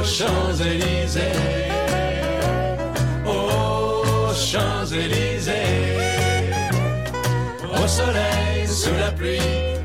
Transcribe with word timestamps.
Aux 0.00 0.02
Champs-Élysées, 0.02 1.20
aux 3.26 4.32
Champs-Élysées, 4.34 5.52
au 7.70 7.86
soleil, 7.86 8.66
sous 8.66 8.94
la 8.98 9.12
pluie, 9.12 9.38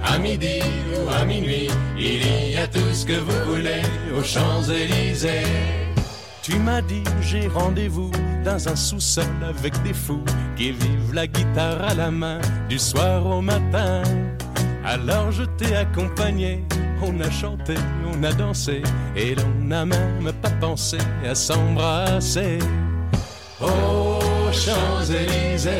à 0.05 0.17
midi 0.17 0.61
ou 0.95 1.09
à 1.09 1.25
minuit, 1.25 1.67
il 1.97 2.53
y 2.53 2.55
a 2.55 2.65
tout 2.65 2.93
ce 2.93 3.05
que 3.05 3.19
vous 3.19 3.55
voulez 3.55 3.81
aux 4.17 4.23
Champs-Élysées. 4.23 5.43
Tu 6.41 6.55
m'as 6.59 6.81
dit 6.81 7.03
j'ai 7.21 7.49
rendez-vous 7.49 8.11
dans 8.45 8.69
un 8.69 8.75
sous-sol 8.77 9.25
avec 9.45 9.73
des 9.83 9.93
fous 9.93 10.23
qui 10.55 10.71
vivent 10.71 11.13
la 11.13 11.27
guitare 11.27 11.83
à 11.83 11.93
la 11.93 12.09
main 12.09 12.39
du 12.69 12.79
soir 12.79 13.25
au 13.25 13.41
matin. 13.41 14.01
Alors 14.85 15.31
je 15.31 15.43
t'ai 15.43 15.75
accompagné, 15.75 16.63
on 17.01 17.19
a 17.19 17.31
chanté, 17.31 17.73
on 18.05 18.23
a 18.23 18.31
dansé 18.31 18.83
et 19.15 19.33
l'on 19.33 19.65
n'a 19.65 19.83
même 19.83 20.31
pas 20.43 20.51
pensé 20.61 20.97
à 21.27 21.33
s'embrasser. 21.33 22.59
Aux 23.59 24.51
Champs-Élysées, 24.51 25.71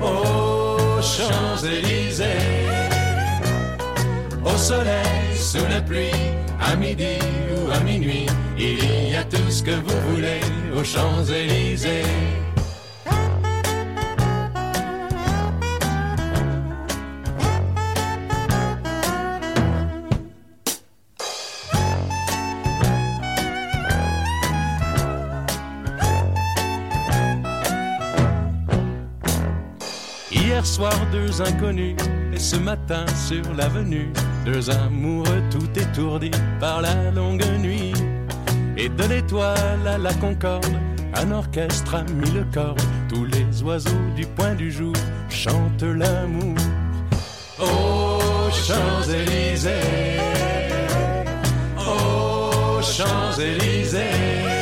aux 0.00 1.02
Champs-Élysées, 1.02 2.24
au 4.42 4.56
soleil, 4.56 5.36
sous 5.36 5.66
la 5.68 5.82
pluie, 5.82 6.10
à 6.60 6.74
midi 6.76 7.18
ou 7.54 7.70
à 7.70 7.80
minuit, 7.80 8.26
il 8.56 9.10
y 9.10 9.16
a 9.16 9.24
tout 9.24 9.50
ce 9.50 9.62
que 9.62 9.72
vous 9.72 10.14
voulez 10.14 10.40
aux 10.74 10.84
Champs-Élysées. 10.84 12.04
Hier 30.52 30.66
soir, 30.66 30.92
deux 31.10 31.40
inconnus, 31.40 31.96
et 32.30 32.38
ce 32.38 32.56
matin 32.56 33.06
sur 33.16 33.42
l'avenue, 33.56 34.12
deux 34.44 34.68
amoureux 34.68 35.42
tout 35.50 35.80
étourdis 35.80 36.30
par 36.60 36.82
la 36.82 37.10
longue 37.10 37.42
nuit. 37.58 37.94
Et 38.76 38.90
de 38.90 39.04
l'étoile 39.04 39.86
à 39.86 39.96
la 39.96 40.12
concorde, 40.12 40.76
un 41.14 41.30
orchestre 41.32 41.94
a 41.94 42.02
mis 42.02 42.30
le. 42.32 42.44
Tous 43.08 43.24
les 43.24 43.62
oiseaux 43.62 44.10
du 44.14 44.26
point 44.26 44.54
du 44.54 44.70
jour 44.70 44.92
chantent 45.30 45.84
l'amour. 45.84 46.58
Aux 47.58 48.50
Champs-Élysées, 48.50 49.70
aux 51.78 52.82
Champs-Élysées, 52.82 54.61